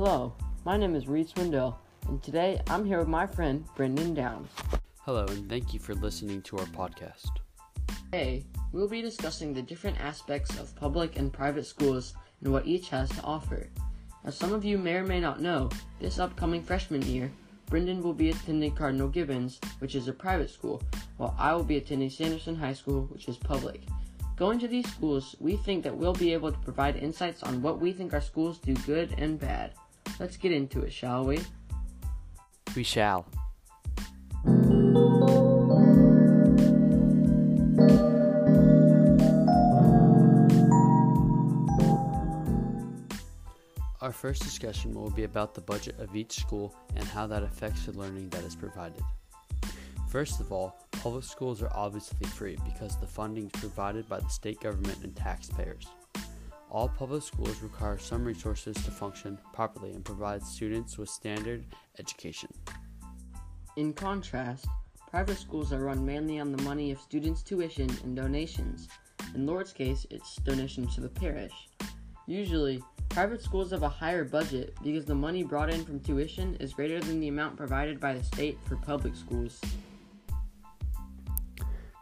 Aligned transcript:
Hello, 0.00 0.32
my 0.64 0.76
name 0.76 0.94
is 0.94 1.08
Reed 1.08 1.26
Swindell, 1.28 1.74
and 2.06 2.22
today 2.22 2.62
I'm 2.68 2.84
here 2.84 3.00
with 3.00 3.08
my 3.08 3.26
friend 3.26 3.64
Brendan 3.74 4.14
Downs. 4.14 4.48
Hello, 5.00 5.26
and 5.26 5.48
thank 5.48 5.74
you 5.74 5.80
for 5.80 5.96
listening 5.96 6.40
to 6.42 6.56
our 6.56 6.66
podcast. 6.66 7.30
Today, 8.04 8.44
we'll 8.70 8.86
be 8.86 9.02
discussing 9.02 9.52
the 9.52 9.60
different 9.60 10.00
aspects 10.00 10.56
of 10.56 10.76
public 10.76 11.16
and 11.16 11.32
private 11.32 11.66
schools 11.66 12.14
and 12.40 12.52
what 12.52 12.64
each 12.64 12.90
has 12.90 13.08
to 13.08 13.22
offer. 13.24 13.66
As 14.24 14.36
some 14.36 14.52
of 14.52 14.64
you 14.64 14.78
may 14.78 14.94
or 14.94 15.04
may 15.04 15.18
not 15.18 15.42
know, 15.42 15.68
this 15.98 16.20
upcoming 16.20 16.62
freshman 16.62 17.02
year, 17.02 17.28
Brendan 17.66 18.00
will 18.00 18.14
be 18.14 18.30
attending 18.30 18.76
Cardinal 18.76 19.08
Gibbons, 19.08 19.58
which 19.80 19.96
is 19.96 20.06
a 20.06 20.12
private 20.12 20.50
school, 20.50 20.80
while 21.16 21.34
I 21.36 21.52
will 21.54 21.64
be 21.64 21.78
attending 21.78 22.10
Sanderson 22.10 22.54
High 22.54 22.74
School, 22.74 23.08
which 23.10 23.26
is 23.26 23.36
public. 23.36 23.80
Going 24.36 24.60
to 24.60 24.68
these 24.68 24.88
schools, 24.88 25.34
we 25.40 25.56
think 25.56 25.82
that 25.82 25.96
we'll 25.96 26.12
be 26.12 26.32
able 26.32 26.52
to 26.52 26.58
provide 26.58 26.94
insights 26.94 27.42
on 27.42 27.60
what 27.60 27.80
we 27.80 27.90
think 27.92 28.14
our 28.14 28.20
schools 28.20 28.58
do 28.58 28.74
good 28.86 29.12
and 29.18 29.40
bad. 29.40 29.72
Let's 30.18 30.36
get 30.36 30.50
into 30.50 30.82
it, 30.82 30.92
shall 30.92 31.24
we? 31.24 31.38
We 32.74 32.82
shall. 32.82 33.26
Our 44.00 44.12
first 44.12 44.42
discussion 44.42 44.94
will 44.94 45.10
be 45.10 45.24
about 45.24 45.54
the 45.54 45.60
budget 45.60 46.00
of 46.00 46.16
each 46.16 46.32
school 46.32 46.74
and 46.96 47.04
how 47.04 47.26
that 47.28 47.42
affects 47.42 47.86
the 47.86 47.92
learning 47.92 48.30
that 48.30 48.42
is 48.42 48.56
provided. 48.56 49.02
First 50.08 50.40
of 50.40 50.50
all, 50.50 50.74
public 50.90 51.24
schools 51.24 51.62
are 51.62 51.70
obviously 51.74 52.26
free 52.26 52.56
because 52.64 52.96
the 52.96 53.06
funding 53.06 53.46
is 53.46 53.60
provided 53.60 54.08
by 54.08 54.20
the 54.20 54.28
state 54.28 54.60
government 54.60 55.04
and 55.04 55.14
taxpayers. 55.14 55.86
All 56.70 56.88
public 56.88 57.22
schools 57.22 57.62
require 57.62 57.96
some 57.98 58.24
resources 58.24 58.76
to 58.76 58.90
function 58.90 59.38
properly 59.54 59.92
and 59.92 60.04
provide 60.04 60.42
students 60.42 60.98
with 60.98 61.08
standard 61.08 61.64
education. 61.98 62.50
In 63.76 63.94
contrast, 63.94 64.66
private 65.10 65.38
schools 65.38 65.72
are 65.72 65.84
run 65.84 66.04
mainly 66.04 66.38
on 66.38 66.52
the 66.52 66.62
money 66.64 66.90
of 66.90 67.00
students' 67.00 67.42
tuition 67.42 67.88
and 68.04 68.14
donations. 68.14 68.88
In 69.34 69.46
Lord's 69.46 69.72
case, 69.72 70.06
it's 70.10 70.36
donations 70.36 70.94
to 70.96 71.00
the 71.00 71.08
parish. 71.08 71.68
Usually, 72.26 72.82
private 73.08 73.42
schools 73.42 73.70
have 73.70 73.82
a 73.82 73.88
higher 73.88 74.24
budget 74.24 74.76
because 74.82 75.06
the 75.06 75.14
money 75.14 75.42
brought 75.42 75.70
in 75.70 75.84
from 75.84 76.00
tuition 76.00 76.54
is 76.56 76.74
greater 76.74 77.00
than 77.00 77.20
the 77.20 77.28
amount 77.28 77.56
provided 77.56 77.98
by 77.98 78.12
the 78.12 78.22
state 78.22 78.58
for 78.66 78.76
public 78.76 79.16
schools. 79.16 79.58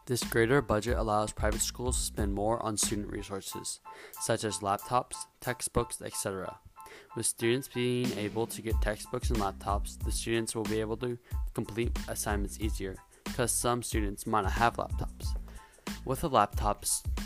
This 0.07 0.23
greater 0.23 0.62
budget 0.62 0.97
allows 0.97 1.33
private 1.33 1.61
schools 1.61 1.97
to 1.97 2.05
spend 2.05 2.33
more 2.33 2.62
on 2.62 2.77
student 2.77 3.11
resources, 3.11 3.81
such 4.21 4.45
as 4.45 4.59
laptops, 4.59 5.17
textbooks, 5.41 6.01
etc. 6.01 6.59
With 7.17 7.27
students 7.27 7.67
being 7.67 8.17
able 8.17 8.47
to 8.47 8.62
get 8.62 8.81
textbooks 8.81 9.31
and 9.31 9.41
laptops, 9.41 9.99
the 10.05 10.12
students 10.12 10.55
will 10.55 10.62
be 10.62 10.79
able 10.79 10.97
to 10.99 11.19
complete 11.55 11.99
assignments 12.07 12.61
easier, 12.61 12.95
because 13.25 13.51
some 13.51 13.83
students 13.83 14.29
might 14.29 14.43
not 14.43 14.53
have 14.53 14.77
laptops. 14.77 15.34
With 16.05 16.23
a 16.23 16.29
laptop, 16.29 16.84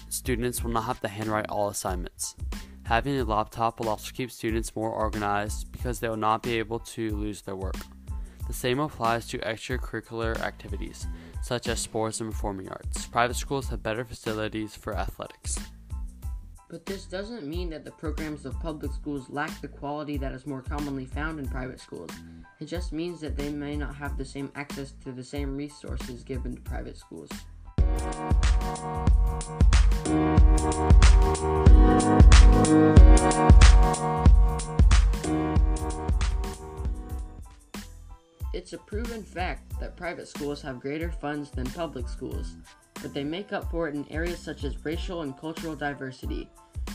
students 0.09 0.65
will 0.65 0.71
not 0.71 0.85
have 0.85 1.03
to 1.03 1.09
handwrite 1.09 1.51
all 1.51 1.69
assignments. 1.69 2.35
Having 2.85 3.21
a 3.21 3.25
laptop 3.25 3.79
will 3.79 3.91
also 3.91 4.11
keep 4.11 4.31
students 4.31 4.75
more 4.75 4.91
organized 4.91 5.71
because 5.71 6.01
they 6.01 6.09
will 6.09 6.17
not 6.17 6.43
be 6.43 6.59
able 6.59 6.79
to 6.79 7.15
lose 7.15 7.43
their 7.43 7.57
work. 7.57 7.77
The 8.47 8.55
same 8.55 8.81
applies 8.81 9.29
to 9.29 9.39
extracurricular 9.39 10.41
activities, 10.41 11.07
such 11.43 11.69
as 11.69 11.81
sports 11.81 12.21
and 12.21 12.31
performing 12.31 12.69
arts. 12.69 13.07
Private 13.07 13.37
schools 13.37 13.69
have 13.69 13.83
better 13.83 14.05
facilities 14.05 14.75
for 14.75 14.97
athletics. 14.97 15.59
But 16.71 16.87
this 16.87 17.05
doesn't 17.05 17.45
mean 17.45 17.69
that 17.71 17.85
the 17.85 17.91
programs 17.91 18.47
of 18.47 18.59
public 18.61 18.93
schools 18.93 19.29
lack 19.29 19.61
the 19.61 19.67
quality 19.67 20.17
that 20.19 20.33
is 20.33 20.47
more 20.47 20.63
commonly 20.63 21.05
found 21.05 21.41
in 21.41 21.49
private 21.49 21.81
schools. 21.81 22.11
It 22.61 22.67
just 22.67 22.93
means 22.93 23.21
that 23.23 23.37
they 23.37 23.51
may 23.51 23.77
not 23.77 23.97
have 23.97 24.17
the 24.17 24.25
same 24.25 24.53
access 24.55 24.93
to 25.03 25.11
the 25.11 25.25
same 25.25 25.57
resources 25.57 26.23
given 26.23 26.55
to 26.55 26.61
private 26.61 26.97
schools. 26.97 27.31
It's 38.53 38.73
a 38.73 38.79
proven 38.79 39.23
fact 39.23 39.79
that 39.79 39.97
private 39.97 40.27
schools 40.27 40.61
have 40.63 40.81
greater 40.81 41.13
funds 41.13 41.53
than 41.53 41.67
public 41.67 42.09
schools, 42.09 42.57
but 43.01 43.15
they 43.15 43.23
make 43.23 43.53
up 43.53 43.71
for 43.71 43.89
it 43.89 43.95
in 43.95 44.11
areas 44.11 44.41
such 44.41 44.65
as 44.65 44.85
racial 44.85 45.23
and 45.23 45.39
cultural 45.39 45.77
diversity. 45.77 46.51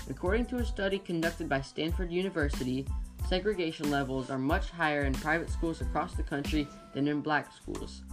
According 0.10 0.48
to 0.48 0.58
a 0.58 0.66
study 0.66 1.00
conducted 1.00 1.48
by 1.48 1.62
Stanford 1.62 2.12
University, 2.12 2.86
segregation 3.30 3.90
levels 3.90 4.30
are 4.30 4.38
much 4.38 4.70
higher 4.70 5.04
in 5.04 5.14
private 5.14 5.50
schools 5.50 5.80
across 5.80 6.14
the 6.14 6.24
country 6.24 6.68
than 6.94 7.08
in 7.08 7.22
black 7.22 7.54
schools. 7.54 8.04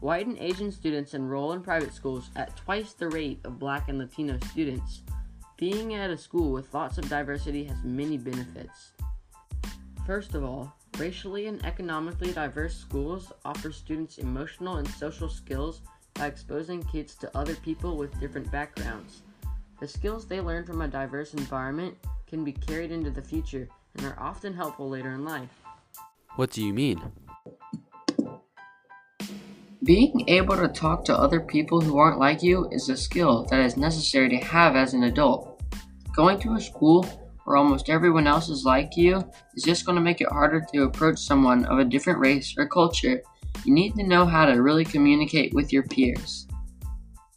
White 0.00 0.26
and 0.26 0.38
Asian 0.38 0.70
students 0.70 1.14
enroll 1.14 1.52
in 1.52 1.62
private 1.62 1.94
schools 1.94 2.28
at 2.36 2.54
twice 2.54 2.92
the 2.92 3.08
rate 3.08 3.40
of 3.44 3.58
black 3.58 3.88
and 3.88 3.98
Latino 3.98 4.38
students. 4.50 5.02
Being 5.56 5.94
at 5.94 6.10
a 6.10 6.18
school 6.18 6.52
with 6.52 6.72
lots 6.74 6.98
of 6.98 7.08
diversity 7.08 7.64
has 7.64 7.82
many 7.82 8.18
benefits. 8.18 8.92
First 10.06 10.34
of 10.34 10.44
all, 10.44 10.74
Racially 10.98 11.46
and 11.46 11.64
economically 11.64 12.32
diverse 12.32 12.76
schools 12.76 13.32
offer 13.44 13.72
students 13.72 14.18
emotional 14.18 14.76
and 14.76 14.88
social 14.88 15.28
skills 15.28 15.80
by 16.14 16.26
exposing 16.26 16.82
kids 16.82 17.14
to 17.16 17.36
other 17.36 17.54
people 17.56 17.96
with 17.96 18.18
different 18.20 18.50
backgrounds. 18.50 19.22
The 19.80 19.88
skills 19.88 20.26
they 20.26 20.40
learn 20.40 20.64
from 20.66 20.82
a 20.82 20.88
diverse 20.88 21.32
environment 21.32 21.96
can 22.26 22.44
be 22.44 22.52
carried 22.52 22.92
into 22.92 23.10
the 23.10 23.22
future 23.22 23.68
and 23.96 24.04
are 24.04 24.18
often 24.20 24.52
helpful 24.52 24.88
later 24.88 25.12
in 25.12 25.24
life. 25.24 25.48
What 26.36 26.50
do 26.50 26.62
you 26.64 26.74
mean? 26.74 27.00
Being 29.82 30.28
able 30.28 30.56
to 30.56 30.68
talk 30.68 31.06
to 31.06 31.18
other 31.18 31.40
people 31.40 31.80
who 31.80 31.96
aren't 31.96 32.18
like 32.18 32.42
you 32.42 32.68
is 32.70 32.90
a 32.90 32.96
skill 32.96 33.46
that 33.50 33.60
is 33.60 33.78
necessary 33.78 34.28
to 34.28 34.36
have 34.36 34.76
as 34.76 34.92
an 34.92 35.04
adult. 35.04 35.62
Going 36.14 36.38
to 36.40 36.54
a 36.54 36.60
school 36.60 37.06
where 37.44 37.56
almost 37.56 37.88
everyone 37.88 38.26
else 38.26 38.48
is 38.48 38.64
like 38.64 38.96
you 38.96 39.22
is 39.54 39.62
just 39.62 39.84
going 39.84 39.96
to 39.96 40.02
make 40.02 40.20
it 40.20 40.28
harder 40.28 40.64
to 40.72 40.84
approach 40.84 41.18
someone 41.18 41.64
of 41.66 41.78
a 41.78 41.84
different 41.84 42.18
race 42.18 42.54
or 42.56 42.66
culture. 42.66 43.22
You 43.64 43.74
need 43.74 43.94
to 43.96 44.02
know 44.02 44.26
how 44.26 44.46
to 44.46 44.62
really 44.62 44.84
communicate 44.84 45.54
with 45.54 45.72
your 45.72 45.82
peers. 45.82 46.46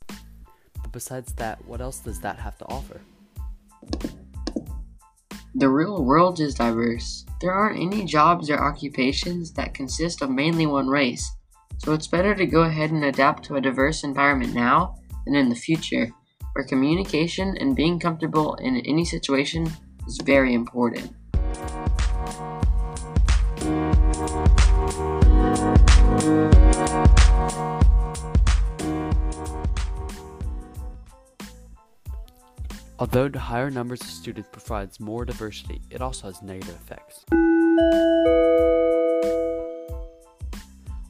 But 0.07 0.91
besides 0.91 1.33
that, 1.33 1.63
what 1.65 1.81
else 1.81 1.99
does 1.99 2.19
that 2.21 2.37
have 2.37 2.57
to 2.59 2.65
offer? 2.65 3.01
The 5.55 5.69
real 5.69 6.03
world 6.03 6.39
is 6.39 6.55
diverse. 6.55 7.25
There 7.39 7.51
aren't 7.51 7.79
any 7.79 8.05
jobs 8.05 8.49
or 8.49 8.57
occupations 8.57 9.51
that 9.53 9.73
consist 9.75 10.21
of 10.21 10.31
mainly 10.31 10.65
one 10.65 10.87
race, 10.87 11.31
so 11.77 11.93
it's 11.93 12.07
better 12.07 12.33
to 12.33 12.45
go 12.45 12.61
ahead 12.61 12.91
and 12.91 13.03
adapt 13.03 13.43
to 13.45 13.55
a 13.55 13.61
diverse 13.61 14.03
environment 14.03 14.53
now 14.53 14.95
than 15.25 15.35
in 15.35 15.49
the 15.49 15.55
future, 15.55 16.11
where 16.53 16.65
communication 16.65 17.57
and 17.57 17.75
being 17.75 17.99
comfortable 17.99 18.55
in 18.55 18.77
any 18.77 19.05
situation 19.05 19.71
is 20.07 20.19
very 20.23 20.53
important. 20.53 21.13
Although 32.99 33.27
the 33.27 33.39
higher 33.39 33.69
numbers 33.69 34.01
of 34.01 34.07
students 34.07 34.49
provides 34.51 34.99
more 34.99 35.25
diversity, 35.25 35.81
it 35.89 36.01
also 36.01 36.27
has 36.27 36.41
negative 36.41 36.75
effects. 36.75 37.25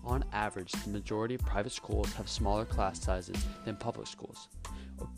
On 0.03 0.23
average, 0.33 0.71
the 0.71 0.89
majority 0.89 1.35
of 1.35 1.41
private 1.41 1.71
schools 1.71 2.11
have 2.13 2.27
smaller 2.27 2.65
class 2.65 2.99
sizes 2.99 3.37
than 3.63 3.75
public 3.75 4.07
schools. 4.07 4.47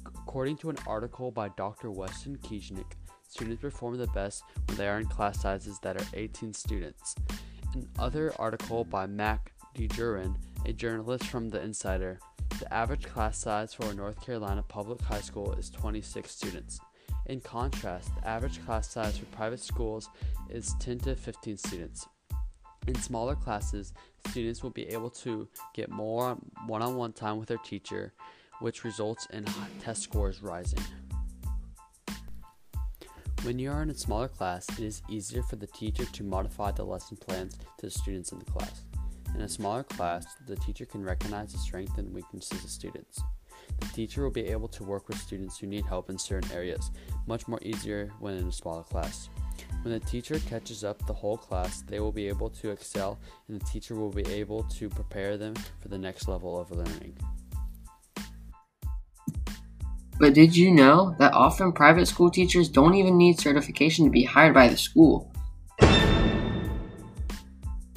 According 0.06 0.58
to 0.58 0.70
an 0.70 0.78
article 0.86 1.32
by 1.32 1.50
Dr. 1.50 1.92
Weston 1.92 2.38
Kieschnick, 2.38 2.92
students 3.36 3.62
perform 3.62 3.98
the 3.98 4.08
best 4.08 4.46
when 4.66 4.78
they 4.78 4.88
are 4.88 4.98
in 4.98 5.06
class 5.08 5.42
sizes 5.42 5.78
that 5.80 5.98
are 5.98 6.08
18 6.14 6.54
students. 6.54 7.16
Another 7.98 8.34
article 8.40 8.86
by 8.86 9.06
Mac 9.06 9.52
DeJurin, 9.76 10.38
a 10.66 10.72
journalist 10.72 11.26
from 11.26 11.50
The 11.50 11.62
Insider, 11.62 12.18
the 12.60 12.74
average 12.74 13.04
class 13.04 13.38
size 13.38 13.74
for 13.74 13.88
a 13.88 13.94
North 13.94 14.26
Carolina 14.26 14.64
public 14.64 15.02
high 15.02 15.20
school 15.20 15.52
is 15.60 15.70
26 15.70 16.32
students. 16.32 16.80
In 17.26 17.42
contrast, 17.42 18.10
the 18.16 18.26
average 18.26 18.66
class 18.66 18.90
size 18.90 19.18
for 19.18 19.26
private 19.26 19.60
schools 19.60 20.10
is 20.50 20.74
10 20.80 21.00
to 21.00 21.16
15 21.18 21.58
students. 21.58 22.08
In 22.88 22.96
smaller 22.96 23.36
classes, 23.36 23.94
students 24.30 24.64
will 24.64 24.70
be 24.70 24.88
able 24.88 25.10
to 25.10 25.46
get 25.74 25.90
more 25.90 26.38
one 26.68 26.82
on 26.82 26.96
one 26.96 27.12
time 27.12 27.38
with 27.38 27.50
their 27.50 27.58
teacher, 27.58 28.14
which 28.62 28.86
results 28.86 29.28
in 29.34 29.44
test 29.82 30.04
scores 30.04 30.42
rising. 30.42 30.80
When 33.46 33.60
you 33.60 33.72
are 33.72 33.84
in 33.84 33.92
a 33.92 33.96
smaller 33.96 34.28
class, 34.28 34.68
it 34.70 34.80
is 34.80 35.04
easier 35.08 35.44
for 35.44 35.56
the 35.56 35.68
teacher 35.68 36.04
to 36.04 36.24
modify 36.24 36.72
the 36.72 36.84
lesson 36.84 37.16
plans 37.16 37.60
to 37.78 37.86
the 37.86 37.92
students 37.92 38.32
in 38.32 38.40
the 38.40 38.46
class. 38.46 38.86
In 39.36 39.42
a 39.42 39.48
smaller 39.48 39.84
class, 39.84 40.26
the 40.48 40.56
teacher 40.56 40.84
can 40.84 41.04
recognize 41.04 41.52
the 41.52 41.60
strengths 41.60 42.00
and 42.00 42.12
weaknesses 42.12 42.64
of 42.64 42.72
students. 42.72 43.22
The 43.82 43.88
teacher 43.90 44.24
will 44.24 44.32
be 44.32 44.48
able 44.48 44.68
to 44.70 44.84
work 44.84 45.08
with 45.08 45.20
students 45.20 45.60
who 45.60 45.68
need 45.68 45.86
help 45.86 46.10
in 46.10 46.18
certain 46.18 46.52
areas, 46.54 46.90
much 47.28 47.48
more 47.48 47.60
easier 47.62 48.12
when 48.20 48.34
in 48.34 48.48
a 48.48 48.52
smaller 48.52 48.82
class. 48.82 49.30
When 49.84 49.94
the 49.94 50.00
teacher 50.00 50.40
catches 50.40 50.84
up 50.84 51.06
the 51.06 51.14
whole 51.14 51.38
class, 51.38 51.84
they 51.84 52.00
will 52.00 52.12
be 52.12 52.28
able 52.28 52.50
to 52.50 52.72
excel 52.72 53.20
and 53.48 53.62
the 53.62 53.66
teacher 53.66 53.94
will 53.94 54.10
be 54.10 54.26
able 54.28 54.64
to 54.64 54.90
prepare 54.90 55.38
them 55.38 55.54
for 55.82 55.90
the 55.90 56.00
next 56.00 56.28
level 56.28 56.60
of 56.60 56.72
learning. 56.72 57.16
But 60.18 60.34
did 60.34 60.56
you 60.56 60.72
know 60.72 61.14
that 61.20 61.34
often 61.34 61.74
private 61.74 62.08
school 62.08 62.32
teachers 62.32 62.70
don't 62.70 62.96
even 62.96 63.18
need 63.18 63.40
certification 63.40 64.06
to 64.06 64.12
be 64.12 64.24
hired 64.24 64.54
by 64.54 64.70
the 64.70 64.78
school? 64.78 65.30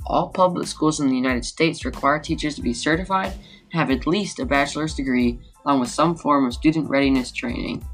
All 0.04 0.30
public 0.30 0.66
schools 0.66 1.00
in 1.00 1.08
the 1.08 1.14
United 1.14 1.44
States 1.44 1.84
require 1.84 2.18
teachers 2.18 2.56
to 2.56 2.62
be 2.62 2.72
certified 2.72 3.32
and 3.70 3.80
have 3.80 3.90
at 3.90 4.06
least 4.06 4.40
a 4.40 4.46
bachelor's 4.46 4.94
degree, 4.94 5.38
along 5.64 5.80
with 5.80 5.90
some 5.90 6.16
form 6.16 6.46
of 6.46 6.54
student 6.54 6.88
readiness 6.88 7.30
training. 7.30 7.86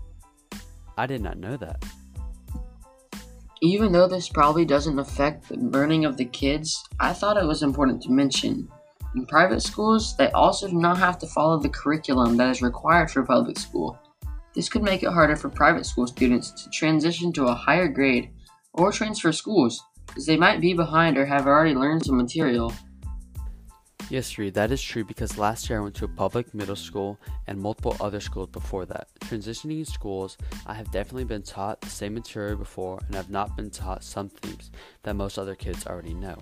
I 0.97 1.07
did 1.07 1.21
not 1.21 1.39
know 1.39 1.57
that. 1.59 1.85
Even 3.61 3.93
though 3.93 4.09
this 4.09 4.29
probably 4.29 4.65
doesn't 4.65 4.99
affect 4.99 5.49
the 5.49 5.57
learning 5.57 6.05
of 6.05 6.17
the 6.17 6.25
kids, 6.25 6.85
I 7.01 7.13
thought 7.13 7.37
it 7.37 7.47
was 7.47 7.63
important 7.63 8.01
to 8.03 8.13
mention. 8.13 8.69
In 9.17 9.27
private 9.27 9.61
schools, 9.61 10.17
they 10.17 10.31
also 10.31 10.69
do 10.69 10.77
not 10.77 10.99
have 10.99 11.19
to 11.19 11.27
follow 11.27 11.59
the 11.59 11.69
curriculum 11.69 12.37
that 12.37 12.51
is 12.51 12.63
required 12.63 13.11
for 13.11 13.23
public 13.23 13.59
school. 13.59 13.99
This 14.55 14.69
could 14.69 14.83
make 14.83 15.03
it 15.03 15.13
harder 15.13 15.37
for 15.37 15.49
private 15.49 15.85
school 15.85 16.07
students 16.07 16.51
to 16.63 16.71
transition 16.71 17.33
to 17.33 17.47
a 17.47 17.55
higher 17.55 17.89
grade 17.89 18.31
or 18.73 18.93
transfer 18.93 19.33
schools, 19.33 19.83
as 20.17 20.27
they 20.27 20.37
might 20.37 20.61
be 20.61 20.75
behind 20.75 21.19
or 21.19 21.27
have 21.27 21.47
already 21.47 21.75
learned 21.75 22.05
some 22.05 22.17
material. 22.17 22.73
Yes, 24.11 24.37
Reed, 24.37 24.55
that 24.55 24.71
is 24.71 24.83
true 24.83 25.05
because 25.05 25.39
last 25.39 25.69
year 25.69 25.81
I 25.81 25.83
went 25.83 25.95
to 25.97 26.05
a 26.05 26.09
public 26.09 26.53
middle 26.55 26.77
school 26.77 27.19
and 27.47 27.59
multiple 27.59 27.97
other 28.01 28.21
schools 28.21 28.51
before 28.51 28.85
that. 28.87 29.09
Transitioning 29.21 29.87
schools, 29.87 30.37
I 30.67 30.75
have 30.75 30.91
definitely 30.93 31.25
been 31.25 31.43
taught 31.43 31.81
the 31.81 31.89
same 31.89 32.15
material 32.15 32.57
before 32.57 33.01
and 33.07 33.15
have 33.15 33.31
not 33.31 33.57
been 33.57 33.71
taught 33.71 34.05
some 34.05 34.29
things 34.29 34.71
that 35.03 35.17
most 35.17 35.39
other 35.39 35.55
kids 35.55 35.87
already 35.87 36.15
know. 36.15 36.37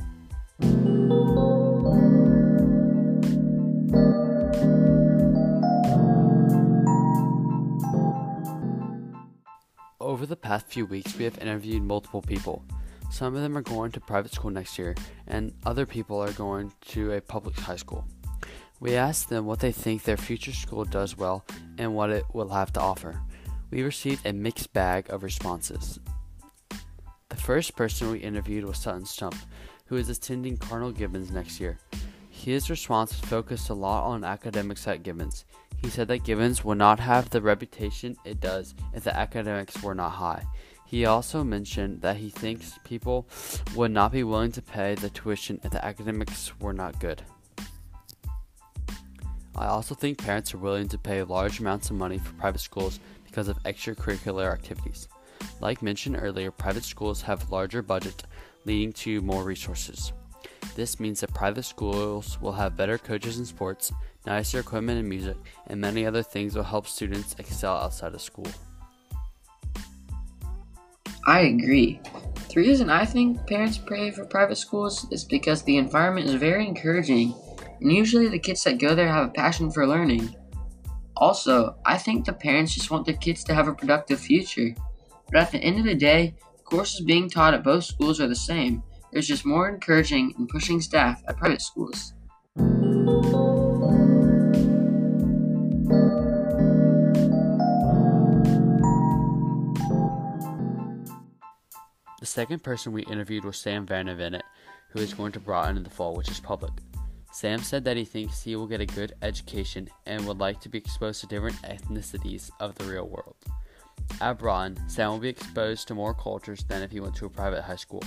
Over 10.22 10.28
the 10.28 10.36
past 10.36 10.69
few 10.69 10.86
weeks, 10.86 11.19
we 11.19 11.24
have 11.24 11.36
interviewed 11.38 11.82
multiple 11.82 12.22
people. 12.22 12.64
Some 13.10 13.34
of 13.34 13.42
them 13.42 13.58
are 13.58 13.60
going 13.60 13.90
to 13.90 13.98
private 13.98 14.32
school 14.32 14.52
next 14.52 14.78
year, 14.78 14.94
and 15.26 15.52
other 15.66 15.84
people 15.84 16.16
are 16.22 16.30
going 16.30 16.70
to 16.92 17.14
a 17.14 17.20
public 17.20 17.58
high 17.58 17.74
school. 17.74 18.06
We 18.78 18.94
asked 18.94 19.30
them 19.30 19.46
what 19.46 19.58
they 19.58 19.72
think 19.72 20.04
their 20.04 20.16
future 20.16 20.52
school 20.52 20.84
does 20.84 21.19
well 21.19 21.44
and 21.76 21.96
what 21.96 22.10
it 22.10 22.22
will 22.32 22.50
have 22.50 22.72
to 22.74 22.80
offer. 22.80 23.20
We 23.72 23.82
received 23.82 24.24
a 24.24 24.32
mixed 24.32 24.72
bag 24.72 25.10
of 25.10 25.24
responses. 25.24 25.98
The 27.28 27.36
first 27.36 27.74
person 27.74 28.12
we 28.12 28.20
interviewed 28.20 28.64
was 28.64 28.78
Sutton 28.78 29.04
Stump, 29.04 29.34
who 29.86 29.96
is 29.96 30.08
attending 30.08 30.56
Cardinal 30.56 30.92
Gibbons 30.92 31.32
next 31.32 31.58
year. 31.58 31.80
His 32.30 32.70
response 32.70 33.12
focused 33.12 33.70
a 33.70 33.74
lot 33.74 34.04
on 34.04 34.22
academics 34.22 34.86
at 34.86 35.02
Gibbons. 35.02 35.46
He 35.82 35.90
said 35.90 36.08
that 36.08 36.25
Gibbons 36.25 36.64
would 36.64 36.79
not 36.79 37.00
have 37.00 37.29
the 37.29 37.43
reputation 37.43 38.17
it 38.25 38.40
does 38.40 38.75
if 38.94 39.02
the 39.05 39.17
academics 39.17 39.82
were 39.82 39.94
not 39.94 40.12
high. 40.12 40.44
He 40.87 41.06
also 41.06 41.43
mentioned 41.43 42.02
that 42.02 42.19
he 42.19 42.31
thinks 42.31 42.79
people 42.84 43.26
would 43.75 43.90
not 43.90 44.12
be 44.12 44.23
willing 44.23 44.52
to 44.52 44.62
pay 44.62 44.94
the 44.94 45.11
tuition 45.11 45.58
if 45.64 45.73
the 45.73 45.84
academics 45.84 46.58
were 46.61 46.73
not 46.73 47.00
good. 47.00 47.23
I 49.56 49.67
also 49.67 49.94
think 49.94 50.19
parents 50.19 50.55
are 50.55 50.58
willing 50.58 50.88
to 50.88 50.99
pay 50.99 51.23
large 51.23 51.61
amounts 51.61 51.90
of 51.90 51.96
money 51.96 52.19
for 52.19 52.32
private 52.34 52.61
schools 52.61 53.00
because 53.25 53.49
of 53.49 53.62
extracurricular 53.64 54.52
activities. 54.52 55.08
Like 55.61 55.82
mentioned 55.82 56.19
earlier, 56.20 56.50
private 56.50 56.84
schools 56.84 57.23
have 57.23 57.50
larger 57.50 57.82
budget, 57.82 58.25
leading 58.64 58.93
to 58.94 59.20
more 59.23 59.44
resources. 59.44 60.12
This 60.75 60.99
means 60.99 61.20
that 61.20 61.35
private 61.35 61.64
schools 61.64 62.41
will 62.41 62.53
have 62.53 62.76
better 62.76 62.99
coaches 62.99 63.38
in 63.38 63.44
sports, 63.44 63.93
nicer 64.26 64.61
equipment 64.61 64.99
and 64.99 65.09
music, 65.09 65.37
and 65.67 65.81
many 65.81 66.06
other 66.06 66.23
things 66.23 66.55
will 66.55 66.62
help 66.62 66.87
students 66.87 67.37
excel 67.38 67.76
outside 67.76 68.14
of 68.14 68.23
school. 68.23 68.47
I 71.26 71.41
agree. 71.41 72.00
The 72.49 72.61
reason 72.61 72.91
I 72.91 73.05
think 73.05 73.47
parents 73.47 73.79
pray 73.79 74.11
for 74.11 74.25
private 74.25 74.56
schools 74.56 75.06
is 75.11 75.25
because 75.25 75.62
the 75.62 75.76
environment 75.76 76.26
is 76.26 76.35
very 76.35 76.67
encouraging, 76.67 77.35
and 77.81 77.93
usually 77.93 78.29
the 78.29 78.38
kids 78.38 78.65
that 78.65 78.79
go 78.79 78.94
there 78.94 79.08
have 79.08 79.29
a 79.29 79.32
passion 79.32 79.70
for 79.70 79.87
learning. 79.87 80.35
Also, 81.17 81.76
I 81.87 81.99
think 81.99 82.25
the 82.25 82.32
parents 82.32 82.75
just 82.75 82.91
want 82.91 83.06
their 83.06 83.17
kids 83.17 83.44
to 83.44 83.55
have 83.55 83.69
a 83.69 83.75
productive 83.75 84.20
future. 84.20 84.75
But 85.31 85.41
at 85.41 85.50
the 85.53 85.58
end 85.58 85.79
of 85.79 85.85
the 85.85 85.94
day, 85.94 86.35
courses 86.65 87.00
being 87.03 87.31
taught 87.31 87.55
at 87.55 87.62
both 87.62 87.85
schools 87.85 88.20
are 88.20 88.29
the 88.29 88.35
same. 88.35 88.82
There's 89.12 89.26
just 89.26 89.44
more 89.44 89.69
encouraging 89.69 90.35
and 90.38 90.49
pushing 90.49 90.81
staff 90.81 91.23
at 91.29 91.37
private 91.37 91.61
schools. 91.61 92.14
The 102.20 102.26
second 102.26 102.62
person 102.62 102.93
we 102.93 103.03
interviewed 103.03 103.44
was 103.44 103.59
Sam 103.59 103.87
Vandervenet, 103.87 104.41
who 104.91 105.00
is 105.00 105.12
going 105.12 105.32
to 105.32 105.41
Broughton 105.41 105.76
in 105.76 105.82
the 105.82 105.91
fall, 105.91 106.15
which 106.15 106.31
is 106.31 106.41
public. 106.41 106.73
Sam 107.32 107.58
said 107.58 107.85
that 107.85 107.99
he 107.99 108.06
thinks 108.06 108.43
he 108.43 108.56
will 108.56 108.67
get 108.67 108.81
a 108.81 108.87
good 108.87 109.12
education 109.20 109.91
and 110.06 110.26
would 110.26 110.38
like 110.38 110.61
to 110.62 110.70
be 110.70 110.79
exposed 110.79 111.20
to 111.20 111.26
different 111.26 111.61
ethnicities 111.62 112.50
of 112.61 112.75
the 112.76 112.85
real 112.85 113.08
world. 113.08 113.37
At 114.23 114.38
Broughton, 114.38 114.79
Sam 114.88 115.11
will 115.11 115.19
be 115.19 115.29
exposed 115.29 115.88
to 115.88 115.94
more 115.94 116.15
cultures 116.15 116.65
than 116.65 116.82
if 116.82 116.91
he 116.91 117.00
went 117.00 117.15
to 117.17 117.26
a 117.26 117.31
private 117.31 117.62
high 117.62 117.76
school. 117.76 118.03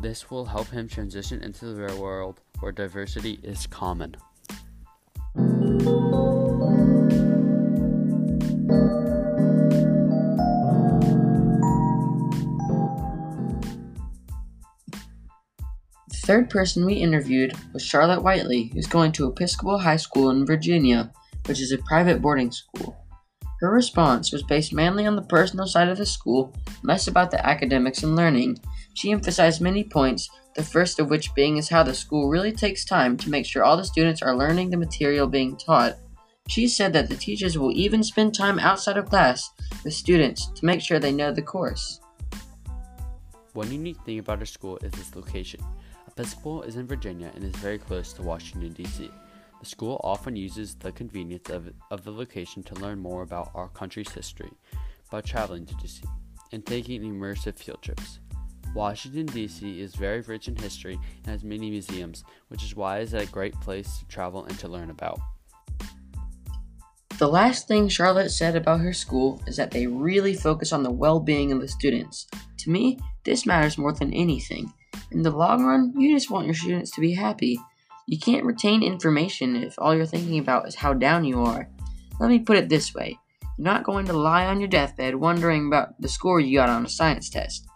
This 0.00 0.30
will 0.30 0.44
help 0.44 0.68
him 0.68 0.88
transition 0.88 1.42
into 1.42 1.66
the 1.66 1.82
real 1.82 2.00
world 2.00 2.40
where 2.60 2.72
diversity 2.72 3.40
is 3.42 3.66
common. 3.66 4.16
The 16.08 16.16
third 16.24 16.50
person 16.50 16.84
we 16.84 16.94
interviewed 16.94 17.54
was 17.72 17.82
Charlotte 17.82 18.22
Whiteley, 18.22 18.70
who's 18.74 18.86
going 18.86 19.12
to 19.12 19.28
Episcopal 19.28 19.78
High 19.78 19.96
School 19.96 20.30
in 20.30 20.46
Virginia, 20.46 21.10
which 21.46 21.60
is 21.60 21.72
a 21.72 21.78
private 21.78 22.20
boarding 22.22 22.52
school. 22.52 22.96
Her 23.60 23.70
response 23.70 24.30
was 24.30 24.44
based 24.44 24.72
mainly 24.72 25.06
on 25.06 25.16
the 25.16 25.22
personal 25.22 25.66
side 25.66 25.88
of 25.88 25.98
the 25.98 26.06
school, 26.06 26.54
less 26.84 27.08
about 27.08 27.32
the 27.32 27.44
academics 27.44 28.04
and 28.04 28.14
learning. 28.14 28.58
She 28.98 29.12
emphasized 29.12 29.60
many 29.60 29.84
points, 29.84 30.28
the 30.56 30.64
first 30.64 30.98
of 30.98 31.08
which 31.08 31.32
being 31.32 31.56
is 31.56 31.68
how 31.68 31.84
the 31.84 31.94
school 31.94 32.28
really 32.28 32.50
takes 32.50 32.84
time 32.84 33.16
to 33.18 33.30
make 33.30 33.46
sure 33.46 33.62
all 33.62 33.76
the 33.76 33.84
students 33.84 34.22
are 34.22 34.36
learning 34.36 34.70
the 34.70 34.76
material 34.76 35.28
being 35.28 35.56
taught. 35.56 35.98
She 36.48 36.66
said 36.66 36.92
that 36.94 37.08
the 37.08 37.14
teachers 37.14 37.56
will 37.56 37.70
even 37.70 38.02
spend 38.02 38.34
time 38.34 38.58
outside 38.58 38.96
of 38.96 39.08
class 39.08 39.52
with 39.84 39.94
students 39.94 40.46
to 40.46 40.66
make 40.66 40.80
sure 40.80 40.98
they 40.98 41.12
know 41.12 41.30
the 41.30 41.42
course. 41.42 42.00
One 43.52 43.70
unique 43.70 44.00
thing 44.04 44.18
about 44.18 44.40
our 44.40 44.46
school 44.46 44.78
is 44.78 44.92
its 44.94 45.14
location. 45.14 45.60
Episcopal 46.08 46.62
is 46.62 46.74
in 46.74 46.88
Virginia 46.88 47.30
and 47.36 47.44
is 47.44 47.54
very 47.54 47.78
close 47.78 48.12
to 48.14 48.22
Washington, 48.22 48.72
D.C. 48.72 49.12
The 49.60 49.66
school 49.66 50.00
often 50.02 50.34
uses 50.34 50.74
the 50.74 50.90
convenience 50.90 51.50
of, 51.50 51.72
of 51.92 52.02
the 52.02 52.10
location 52.10 52.64
to 52.64 52.74
learn 52.74 52.98
more 52.98 53.22
about 53.22 53.52
our 53.54 53.68
country's 53.68 54.10
history 54.10 54.50
by 55.08 55.20
traveling 55.20 55.66
to 55.66 55.74
DC 55.74 56.02
and 56.50 56.66
taking 56.66 57.02
immersive 57.02 57.56
field 57.56 57.80
trips. 57.80 58.18
Washington, 58.74 59.26
D.C. 59.26 59.80
is 59.80 59.94
very 59.94 60.20
rich 60.20 60.48
in 60.48 60.56
history 60.56 60.98
and 61.24 61.26
has 61.26 61.44
many 61.44 61.70
museums, 61.70 62.24
which 62.48 62.62
is 62.62 62.76
why 62.76 62.98
it 62.98 63.02
is 63.04 63.14
a 63.14 63.26
great 63.26 63.58
place 63.60 63.98
to 63.98 64.06
travel 64.06 64.44
and 64.44 64.58
to 64.58 64.68
learn 64.68 64.90
about. 64.90 65.20
The 67.18 67.28
last 67.28 67.66
thing 67.66 67.88
Charlotte 67.88 68.30
said 68.30 68.54
about 68.54 68.80
her 68.80 68.92
school 68.92 69.42
is 69.46 69.56
that 69.56 69.72
they 69.72 69.88
really 69.88 70.34
focus 70.34 70.72
on 70.72 70.84
the 70.84 70.90
well 70.90 71.18
being 71.18 71.50
of 71.50 71.60
the 71.60 71.66
students. 71.66 72.28
To 72.58 72.70
me, 72.70 72.98
this 73.24 73.44
matters 73.44 73.76
more 73.76 73.92
than 73.92 74.12
anything. 74.14 74.72
In 75.10 75.22
the 75.22 75.30
long 75.30 75.64
run, 75.64 75.92
you 75.98 76.14
just 76.14 76.30
want 76.30 76.46
your 76.46 76.54
students 76.54 76.92
to 76.92 77.00
be 77.00 77.14
happy. 77.14 77.58
You 78.06 78.18
can't 78.18 78.44
retain 78.44 78.82
information 78.82 79.56
if 79.56 79.74
all 79.78 79.94
you're 79.94 80.06
thinking 80.06 80.38
about 80.38 80.68
is 80.68 80.76
how 80.76 80.94
down 80.94 81.24
you 81.24 81.42
are. 81.42 81.68
Let 82.20 82.30
me 82.30 82.38
put 82.38 82.56
it 82.56 82.68
this 82.68 82.94
way 82.94 83.18
you're 83.58 83.64
not 83.64 83.84
going 83.84 84.06
to 84.06 84.12
lie 84.12 84.46
on 84.46 84.60
your 84.60 84.68
deathbed 84.68 85.16
wondering 85.16 85.66
about 85.66 86.00
the 86.00 86.08
score 86.08 86.38
you 86.38 86.58
got 86.58 86.68
on 86.68 86.86
a 86.86 86.88
science 86.88 87.28
test, 87.28 87.66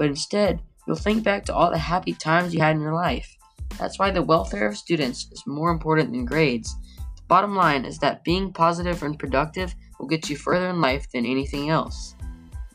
but 0.00 0.08
instead, 0.08 0.62
you'll 0.86 0.96
think 0.96 1.22
back 1.22 1.44
to 1.44 1.54
all 1.54 1.70
the 1.70 1.76
happy 1.76 2.14
times 2.14 2.54
you 2.54 2.60
had 2.60 2.74
in 2.74 2.80
your 2.80 2.94
life. 2.94 3.36
That's 3.78 3.98
why 3.98 4.10
the 4.10 4.22
welfare 4.22 4.66
of 4.66 4.78
students 4.78 5.28
is 5.30 5.46
more 5.46 5.70
important 5.70 6.12
than 6.12 6.24
grades. 6.24 6.74
The 7.16 7.22
bottom 7.28 7.54
line 7.54 7.84
is 7.84 7.98
that 7.98 8.24
being 8.24 8.50
positive 8.50 9.02
and 9.02 9.18
productive 9.18 9.74
will 9.98 10.06
get 10.06 10.30
you 10.30 10.38
further 10.38 10.70
in 10.70 10.80
life 10.80 11.06
than 11.12 11.26
anything 11.26 11.68
else. 11.68 12.14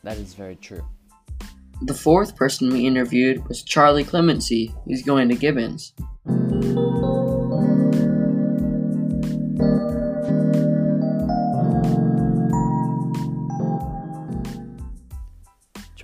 That 0.04 0.18
is 0.18 0.34
very 0.34 0.54
true. 0.54 0.86
The 1.82 1.94
fourth 1.94 2.36
person 2.36 2.72
we 2.72 2.86
interviewed 2.86 3.44
was 3.48 3.64
Charlie 3.64 4.04
Clemency, 4.04 4.72
who's 4.84 5.02
going 5.02 5.28
to 5.28 5.34
Gibbons. 5.34 5.94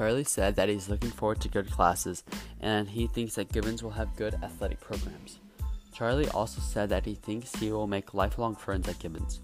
Charlie 0.03 0.25
said 0.25 0.57
that 0.57 0.69
he's 0.69 0.89
looking 0.89 1.13
forward 1.13 1.41
to 1.43 1.49
good 1.49 1.71
classes 1.71 2.25
and 2.61 2.89
he 2.89 3.07
thinks 3.07 3.37
that 3.37 3.53
Gibbons 3.53 3.85
will 3.85 3.93
have 3.93 4.17
good 4.17 4.35
athletic 4.43 4.81
programs. 4.81 5.39
Charlie 5.95 6.29
also 6.31 6.61
said 6.61 6.89
that 6.89 7.07
he 7.07 7.15
thinks 7.15 7.55
he 7.55 7.71
will 7.71 7.87
make 7.87 8.13
lifelong 8.13 8.57
friends 8.57 8.89
at 8.89 8.99
Gibbons. 8.99 9.43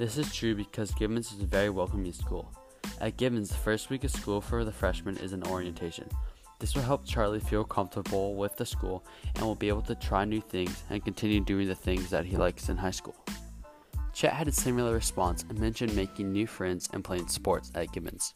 This 0.00 0.18
is 0.18 0.34
true 0.34 0.56
because 0.56 0.90
Gibbons 0.90 1.30
is 1.30 1.40
a 1.40 1.46
very 1.46 1.70
welcoming 1.70 2.12
school. 2.12 2.52
At 3.00 3.18
Gibbons, 3.18 3.50
the 3.50 3.54
first 3.54 3.88
week 3.88 4.02
of 4.02 4.10
school 4.10 4.40
for 4.40 4.64
the 4.64 4.72
freshmen 4.72 5.16
is 5.18 5.32
an 5.32 5.44
orientation. 5.44 6.08
This 6.58 6.74
will 6.74 6.82
help 6.82 7.06
Charlie 7.06 7.38
feel 7.38 7.62
comfortable 7.62 8.34
with 8.34 8.56
the 8.56 8.66
school 8.66 9.04
and 9.36 9.44
will 9.44 9.54
be 9.54 9.68
able 9.68 9.82
to 9.82 9.94
try 9.94 10.24
new 10.24 10.40
things 10.40 10.82
and 10.90 11.04
continue 11.04 11.38
doing 11.38 11.68
the 11.68 11.76
things 11.76 12.10
that 12.10 12.24
he 12.24 12.36
likes 12.36 12.68
in 12.68 12.76
high 12.76 12.90
school. 12.90 13.14
Chet 14.12 14.32
had 14.32 14.48
a 14.48 14.52
similar 14.52 14.92
response 14.92 15.44
and 15.48 15.60
mentioned 15.60 15.94
making 15.94 16.32
new 16.32 16.48
friends 16.48 16.88
and 16.92 17.04
playing 17.04 17.28
sports 17.28 17.70
at 17.76 17.92
Gibbons. 17.92 18.34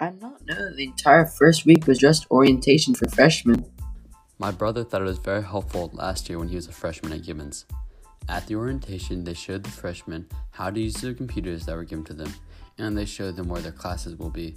I 0.00 0.10
did 0.10 0.20
not 0.20 0.44
know 0.46 0.74
the 0.74 0.84
entire 0.84 1.24
first 1.24 1.64
week 1.64 1.86
was 1.86 1.98
just 1.98 2.30
orientation 2.30 2.94
for 2.94 3.08
freshmen. 3.08 3.64
My 4.38 4.50
brother 4.50 4.82
thought 4.82 5.02
it 5.02 5.04
was 5.04 5.18
very 5.18 5.42
helpful 5.42 5.90
last 5.92 6.28
year 6.28 6.38
when 6.38 6.48
he 6.48 6.56
was 6.56 6.66
a 6.66 6.72
freshman 6.72 7.12
at 7.12 7.22
Gibbons. 7.22 7.66
At 8.28 8.46
the 8.46 8.56
orientation, 8.56 9.24
they 9.24 9.34
showed 9.34 9.62
the 9.62 9.70
freshmen 9.70 10.26
how 10.50 10.70
to 10.70 10.80
use 10.80 10.94
the 10.94 11.14
computers 11.14 11.66
that 11.66 11.76
were 11.76 11.84
given 11.84 12.04
to 12.06 12.14
them, 12.14 12.32
and 12.78 12.96
they 12.96 13.04
showed 13.04 13.36
them 13.36 13.48
where 13.48 13.60
their 13.60 13.72
classes 13.72 14.16
will 14.16 14.30
be. 14.30 14.56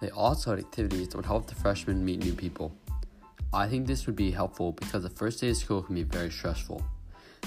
They 0.00 0.10
also 0.10 0.50
had 0.50 0.58
activities 0.58 1.08
that 1.08 1.16
would 1.16 1.26
help 1.26 1.46
the 1.46 1.54
freshmen 1.54 2.04
meet 2.04 2.22
new 2.22 2.34
people. 2.34 2.76
I 3.52 3.68
think 3.68 3.86
this 3.86 4.06
would 4.06 4.16
be 4.16 4.30
helpful 4.30 4.72
because 4.72 5.02
the 5.02 5.10
first 5.10 5.40
day 5.40 5.50
of 5.50 5.56
school 5.56 5.82
can 5.82 5.94
be 5.94 6.02
very 6.02 6.30
stressful. 6.30 6.84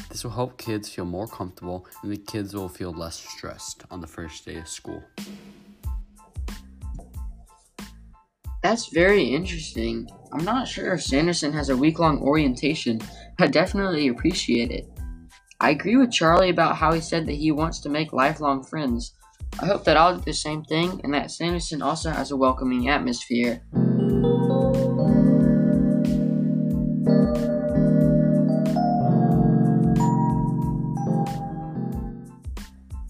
This 0.09 0.23
will 0.23 0.31
help 0.31 0.57
kids 0.57 0.89
feel 0.89 1.05
more 1.05 1.27
comfortable 1.27 1.85
and 2.01 2.11
the 2.11 2.17
kids 2.17 2.55
will 2.55 2.69
feel 2.69 2.91
less 2.91 3.19
stressed 3.19 3.83
on 3.91 4.01
the 4.01 4.07
first 4.07 4.45
day 4.45 4.55
of 4.55 4.67
school. 4.67 5.03
That's 8.61 8.87
very 8.87 9.23
interesting. 9.23 10.09
I'm 10.33 10.43
not 10.43 10.67
sure 10.67 10.93
if 10.93 11.03
Sanderson 11.03 11.53
has 11.53 11.69
a 11.69 11.77
week 11.77 11.97
long 11.97 12.19
orientation. 12.21 12.99
I 13.39 13.47
definitely 13.47 14.09
appreciate 14.09 14.69
it. 14.69 14.85
I 15.61 15.69
agree 15.71 15.95
with 15.95 16.11
Charlie 16.11 16.49
about 16.49 16.75
how 16.75 16.91
he 16.91 16.99
said 16.99 17.25
that 17.27 17.35
he 17.35 17.51
wants 17.51 17.79
to 17.81 17.89
make 17.89 18.11
lifelong 18.11 18.63
friends. 18.63 19.13
I 19.61 19.65
hope 19.65 19.85
that 19.85 19.95
I'll 19.95 20.17
do 20.17 20.23
the 20.25 20.33
same 20.33 20.63
thing 20.65 20.99
and 21.03 21.13
that 21.13 21.31
Sanderson 21.31 21.81
also 21.81 22.09
has 22.09 22.31
a 22.31 22.37
welcoming 22.37 22.89
atmosphere. 22.89 23.61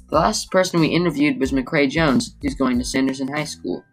The 0.10 0.16
last 0.16 0.52
person 0.52 0.80
we 0.80 0.88
interviewed 0.88 1.40
was 1.40 1.52
McCrae 1.52 1.90
Jones, 1.90 2.36
who's 2.42 2.56
going 2.56 2.78
to 2.78 2.86
Sanderson 2.86 3.28
High 3.28 3.44
School. 3.44 3.84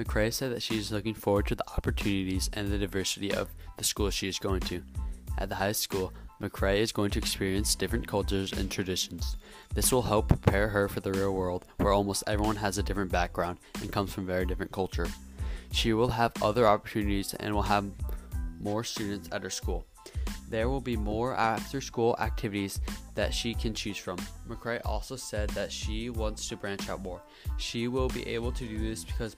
McCrae 0.00 0.32
said 0.32 0.50
that 0.52 0.62
she 0.62 0.78
is 0.78 0.90
looking 0.90 1.12
forward 1.12 1.46
to 1.46 1.54
the 1.54 1.68
opportunities 1.76 2.48
and 2.54 2.68
the 2.68 2.78
diversity 2.78 3.34
of 3.34 3.50
the 3.76 3.84
school 3.84 4.08
she 4.08 4.28
is 4.28 4.38
going 4.38 4.60
to. 4.60 4.82
At 5.36 5.50
the 5.50 5.54
high 5.54 5.72
school, 5.72 6.14
McCrae 6.40 6.78
is 6.78 6.90
going 6.90 7.10
to 7.10 7.18
experience 7.18 7.74
different 7.74 8.08
cultures 8.08 8.52
and 8.52 8.70
traditions. 8.70 9.36
This 9.74 9.92
will 9.92 10.00
help 10.00 10.28
prepare 10.28 10.68
her 10.68 10.88
for 10.88 11.00
the 11.00 11.12
real 11.12 11.34
world, 11.34 11.66
where 11.76 11.92
almost 11.92 12.24
everyone 12.26 12.56
has 12.56 12.78
a 12.78 12.82
different 12.82 13.12
background 13.12 13.58
and 13.82 13.92
comes 13.92 14.10
from 14.10 14.24
very 14.24 14.46
different 14.46 14.72
culture. 14.72 15.06
She 15.72 15.92
will 15.92 16.08
have 16.08 16.32
other 16.42 16.66
opportunities 16.66 17.34
and 17.34 17.54
will 17.54 17.60
have 17.62 17.84
more 18.58 18.84
students 18.84 19.28
at 19.32 19.42
her 19.42 19.50
school. 19.50 19.84
There 20.48 20.70
will 20.70 20.80
be 20.80 20.96
more 20.96 21.36
after 21.36 21.82
school 21.82 22.16
activities 22.18 22.80
that 23.14 23.34
she 23.34 23.52
can 23.52 23.74
choose 23.74 23.98
from. 23.98 24.18
McCrae 24.48 24.80
also 24.86 25.14
said 25.14 25.50
that 25.50 25.70
she 25.70 26.08
wants 26.08 26.48
to 26.48 26.56
branch 26.56 26.88
out 26.88 27.02
more. 27.02 27.20
She 27.58 27.86
will 27.86 28.08
be 28.08 28.26
able 28.26 28.50
to 28.52 28.66
do 28.66 28.78
this 28.78 29.04
because 29.04 29.36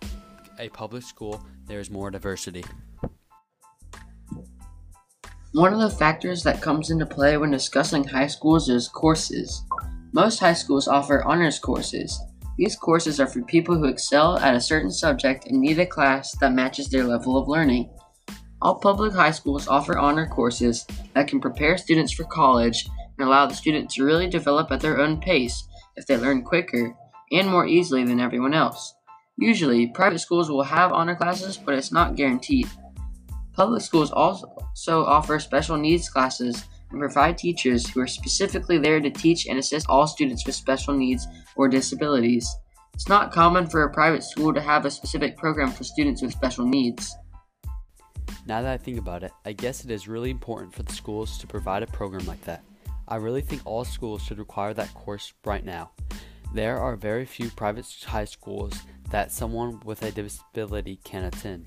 a 0.63 0.69
public 0.69 1.03
school 1.03 1.45
there 1.67 1.81
is 1.81 1.91
more 1.91 2.09
diversity. 2.09 2.65
One 5.55 5.73
of 5.75 5.81
the 5.81 5.91
factors 5.91 6.45
that 6.45 6.63
comes 6.63 6.91
into 6.91 7.05
play 7.05 7.37
when 7.37 7.51
discussing 7.51 8.05
high 8.05 8.29
schools 8.29 8.69
is 8.69 8.89
courses. 8.89 9.65
Most 10.13 10.39
high 10.39 10.55
schools 10.55 10.87
offer 10.87 11.25
honors 11.25 11.59
courses. 11.59 12.17
These 12.57 12.77
courses 12.77 13.19
are 13.19 13.27
for 13.27 13.43
people 13.43 13.77
who 13.77 13.87
excel 13.87 14.39
at 14.39 14.55
a 14.55 14.61
certain 14.61 14.93
subject 14.93 15.47
and 15.47 15.61
need 15.61 15.81
a 15.81 15.87
class 15.87 16.33
that 16.39 16.53
matches 16.53 16.89
their 16.89 17.05
level 17.05 17.37
of 17.37 17.49
learning. 17.49 17.91
All 18.63 18.77
public 18.77 19.13
high 19.13 19.33
schools 19.33 19.67
offer 19.67 19.99
honor 19.99 20.29
courses 20.29 20.87
that 21.15 21.27
can 21.27 21.41
prepare 21.41 21.77
students 21.77 22.13
for 22.13 22.25
college 22.25 22.87
and 23.19 23.27
allow 23.27 23.47
the 23.47 23.55
student 23.55 23.91
to 23.91 24.05
really 24.05 24.29
develop 24.29 24.71
at 24.71 24.81
their 24.81 25.01
own 25.01 25.21
pace 25.21 25.67
if 25.97 26.07
they 26.07 26.17
learn 26.17 26.45
quicker 26.45 26.95
and 27.33 27.49
more 27.49 27.67
easily 27.67 28.05
than 28.05 28.21
everyone 28.21 28.55
else. 28.55 28.95
Usually, 29.43 29.89
private 29.89 30.21
schools 30.21 30.49
will 30.49 30.63
have 30.63 30.93
honor 30.93 31.17
classes, 31.17 31.57
but 31.57 31.75
it's 31.75 31.91
not 31.91 32.15
guaranteed. 32.15 32.69
Public 33.55 33.83
schools 33.83 34.13
also 34.13 34.47
offer 35.05 35.41
special 35.41 35.77
needs 35.77 36.09
classes 36.09 36.65
and 36.93 37.01
provide 37.01 37.39
teachers 37.39 37.89
who 37.91 38.01
are 38.01 38.07
specifically 38.07 38.79
there 38.79 39.01
to 39.01 39.11
teach 39.11 39.47
and 39.47 39.59
assist 39.59 39.89
all 39.89 40.07
students 40.07 40.47
with 40.47 40.55
special 40.55 40.95
needs 40.95 41.27
or 41.57 41.67
disabilities. 41.67 42.49
It's 42.95 43.09
not 43.09 43.33
common 43.33 43.67
for 43.67 43.83
a 43.83 43.93
private 43.93 44.23
school 44.23 44.55
to 44.55 44.61
have 44.61 44.87
a 44.87 44.91
specific 44.93 45.37
program 45.37 45.73
for 45.73 45.83
students 45.83 46.23
with 46.23 46.31
special 46.31 46.65
needs. 46.65 47.13
Now 48.47 48.63
that 48.63 48.73
I 48.73 48.77
think 48.77 48.97
about 48.97 49.25
it, 49.25 49.33
I 49.45 49.55
guess 49.55 49.85
it 49.85 49.91
is 49.91 50.07
really 50.07 50.31
important 50.31 50.73
for 50.73 50.85
the 50.85 50.93
schools 50.93 51.37
to 51.39 51.49
provide 51.49 51.83
a 51.83 51.89
program 51.89 52.27
like 52.27 52.45
that. 52.45 52.63
I 53.09 53.17
really 53.17 53.43
think 53.43 53.63
all 53.65 53.85
schools 53.85 54.23
should 54.23 54.39
require 54.39 54.73
that 54.75 54.95
course 54.95 55.33
right 55.45 55.65
now. 55.65 55.91
There 56.55 56.79
are 56.79 56.97
very 56.97 57.25
few 57.25 57.49
private 57.51 57.87
high 58.05 58.27
schools 58.27 58.75
that 59.11 59.33
someone 59.33 59.81
with 59.85 60.03
a 60.03 60.11
disability 60.11 61.01
can 61.03 61.25
attend. 61.25 61.67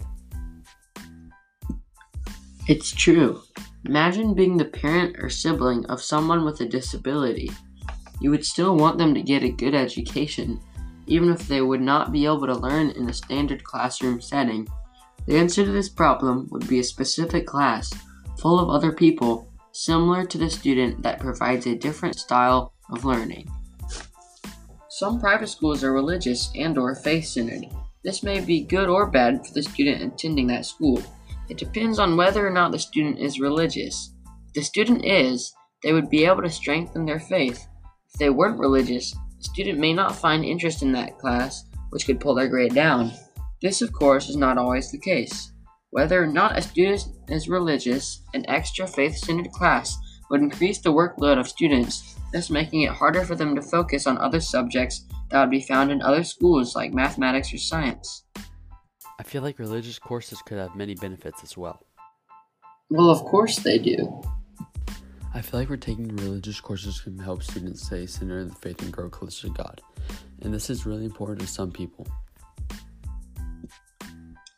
It's 2.67 2.91
true. 2.91 3.41
Imagine 3.85 4.35
being 4.35 4.57
the 4.57 4.65
parent 4.65 5.17
or 5.19 5.29
sibling 5.29 5.85
of 5.87 6.01
someone 6.01 6.45
with 6.45 6.61
a 6.61 6.65
disability. 6.67 7.51
You 8.21 8.29
would 8.31 8.45
still 8.45 8.75
want 8.75 8.97
them 8.97 9.13
to 9.15 9.21
get 9.21 9.43
a 9.43 9.49
good 9.49 9.73
education, 9.73 10.59
even 11.07 11.29
if 11.29 11.47
they 11.47 11.61
would 11.61 11.81
not 11.81 12.11
be 12.11 12.25
able 12.25 12.45
to 12.45 12.53
learn 12.53 12.91
in 12.91 13.09
a 13.09 13.13
standard 13.13 13.63
classroom 13.63 14.21
setting. 14.21 14.67
The 15.25 15.37
answer 15.37 15.65
to 15.65 15.71
this 15.71 15.89
problem 15.89 16.47
would 16.51 16.67
be 16.67 16.79
a 16.79 16.83
specific 16.83 17.47
class 17.47 17.91
full 18.37 18.59
of 18.59 18.69
other 18.69 18.91
people 18.91 19.51
similar 19.71 20.25
to 20.25 20.37
the 20.37 20.49
student 20.49 21.01
that 21.01 21.19
provides 21.19 21.65
a 21.65 21.75
different 21.75 22.17
style 22.17 22.73
of 22.91 23.03
learning. 23.03 23.49
Some 24.97 25.19
private 25.19 25.47
schools 25.47 25.83
are 25.83 25.91
religious 25.91 26.49
and 26.55 26.77
or 26.77 26.95
faith-centered. 26.95 27.65
This 28.05 28.23
may 28.23 28.39
be 28.39 28.63
good 28.63 28.87
or 28.87 29.05
bad 29.05 29.45
for 29.45 29.53
the 29.53 29.61
student 29.61 30.01
attending 30.01 30.47
that 30.47 30.65
school. 30.65 31.03
It 31.49 31.57
depends 31.57 31.99
on 31.99 32.15
whether 32.15 32.47
or 32.47 32.49
not 32.49 32.71
the 32.71 32.79
student 32.79 33.19
is 33.19 33.41
religious. 33.41 34.13
If 34.47 34.53
the 34.53 34.61
student 34.61 35.03
is, 35.03 35.53
they 35.83 35.91
would 35.91 36.09
be 36.09 36.23
able 36.23 36.43
to 36.43 36.49
strengthen 36.49 37.05
their 37.05 37.19
faith. 37.19 37.67
If 38.13 38.19
they 38.19 38.29
weren't 38.29 38.57
religious, 38.57 39.11
the 39.11 39.43
student 39.43 39.79
may 39.79 39.91
not 39.91 40.15
find 40.15 40.45
interest 40.45 40.81
in 40.81 40.93
that 40.93 41.19
class, 41.19 41.65
which 41.89 42.05
could 42.05 42.21
pull 42.21 42.33
their 42.33 42.47
grade 42.47 42.73
down. 42.73 43.11
This, 43.61 43.81
of 43.81 43.91
course, 43.91 44.29
is 44.29 44.37
not 44.37 44.57
always 44.57 44.91
the 44.91 44.97
case. 44.97 45.51
Whether 45.89 46.23
or 46.23 46.27
not 46.27 46.57
a 46.57 46.61
student 46.61 47.05
is 47.27 47.49
religious, 47.49 48.21
an 48.33 48.45
extra 48.47 48.87
faith 48.87 49.17
centered 49.17 49.51
class 49.51 49.97
would 50.29 50.41
increase 50.41 50.79
the 50.79 50.91
workload 50.91 51.39
of 51.39 51.47
students, 51.47 52.15
thus 52.33 52.49
making 52.49 52.81
it 52.81 52.91
harder 52.91 53.23
for 53.23 53.35
them 53.35 53.55
to 53.55 53.61
focus 53.61 54.07
on 54.07 54.17
other 54.17 54.39
subjects 54.39 55.05
that 55.29 55.39
would 55.39 55.51
be 55.51 55.61
found 55.61 55.91
in 55.91 56.01
other 56.01 56.23
schools 56.23 56.75
like 56.75 56.93
mathematics 56.93 57.53
or 57.53 57.57
science. 57.57 58.23
I 59.17 59.23
feel 59.23 59.41
like 59.41 59.59
religious 59.59 59.99
courses 59.99 60.41
could 60.45 60.57
have 60.57 60.75
many 60.75 60.95
benefits 60.95 61.43
as 61.43 61.57
well. 61.57 61.85
Well, 62.89 63.09
of 63.09 63.23
course 63.23 63.59
they 63.59 63.77
do. 63.77 64.21
I 65.33 65.41
feel 65.41 65.59
like 65.59 65.69
we're 65.69 65.77
taking 65.77 66.15
religious 66.15 66.61
courses 66.61 67.01
can 67.01 67.17
help 67.17 67.43
students 67.43 67.85
stay 67.85 68.05
centered 68.05 68.39
in 68.39 68.49
the 68.49 68.55
faith 68.55 68.81
and 68.81 68.91
grow 68.91 69.09
closer 69.09 69.47
to 69.47 69.53
God. 69.53 69.81
And 70.41 70.53
this 70.53 70.69
is 70.69 70.85
really 70.85 71.05
important 71.05 71.41
to 71.41 71.47
some 71.47 71.71
people. 71.71 72.07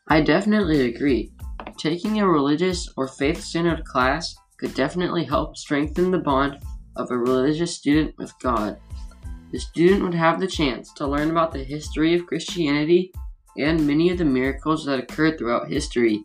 I 0.08 0.20
definitely 0.20 0.94
agree. 0.94 1.32
Taking 1.78 2.20
a 2.20 2.28
religious 2.28 2.88
or 2.96 3.08
faith 3.08 3.42
centered 3.42 3.84
class 3.84 4.34
could 4.58 4.74
definitely 4.74 5.24
help 5.24 5.56
strengthen 5.56 6.10
the 6.10 6.18
bond 6.18 6.58
of 6.96 7.10
a 7.10 7.16
religious 7.16 7.74
student 7.74 8.16
with 8.18 8.32
God. 8.40 8.78
The 9.52 9.58
student 9.58 10.02
would 10.02 10.14
have 10.14 10.40
the 10.40 10.46
chance 10.46 10.92
to 10.94 11.06
learn 11.06 11.30
about 11.30 11.52
the 11.52 11.64
history 11.64 12.14
of 12.14 12.26
Christianity 12.26 13.12
and 13.56 13.86
many 13.86 14.10
of 14.10 14.18
the 14.18 14.24
miracles 14.24 14.84
that 14.84 14.98
occurred 14.98 15.38
throughout 15.38 15.68
history. 15.68 16.24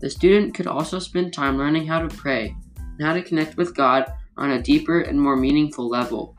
The 0.00 0.10
student 0.10 0.54
could 0.54 0.66
also 0.66 0.98
spend 0.98 1.32
time 1.32 1.56
learning 1.56 1.86
how 1.86 2.00
to 2.00 2.16
pray 2.16 2.56
and 2.76 3.06
how 3.06 3.12
to 3.12 3.22
connect 3.22 3.56
with 3.56 3.76
God 3.76 4.12
on 4.36 4.52
a 4.52 4.62
deeper 4.62 5.00
and 5.00 5.20
more 5.20 5.36
meaningful 5.36 5.88
level. 5.88 6.36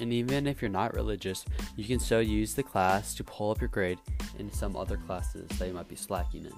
And 0.00 0.12
even 0.12 0.46
if 0.46 0.60
you're 0.60 0.68
not 0.68 0.94
religious, 0.94 1.44
you 1.76 1.84
can 1.84 1.98
still 1.98 2.22
use 2.22 2.54
the 2.54 2.62
class 2.62 3.14
to 3.14 3.24
pull 3.24 3.50
up 3.50 3.60
your 3.60 3.68
grade 3.68 3.98
in 4.38 4.52
some 4.52 4.76
other 4.76 4.96
classes 4.96 5.48
that 5.58 5.66
you 5.66 5.74
might 5.74 5.88
be 5.88 5.96
slacking 5.96 6.44
in. 6.44 6.52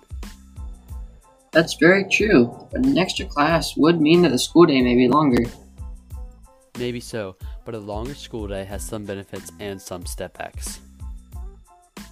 That's 1.52 1.74
very 1.74 2.04
true, 2.10 2.68
but 2.70 2.84
an 2.84 2.98
extra 2.98 3.26
class 3.26 3.76
would 3.76 4.00
mean 4.00 4.22
that 4.22 4.30
the 4.30 4.38
school 4.38 4.66
day 4.66 4.82
may 4.82 4.94
be 4.94 5.08
longer. 5.08 5.44
Maybe 6.78 7.00
so, 7.00 7.36
but 7.64 7.74
a 7.74 7.78
longer 7.78 8.14
school 8.14 8.46
day 8.46 8.64
has 8.64 8.84
some 8.84 9.04
benefits 9.04 9.50
and 9.60 9.80
some 9.80 10.04
step 10.04 10.36
backs. 10.36 10.80